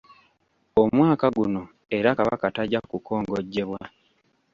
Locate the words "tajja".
2.55-2.79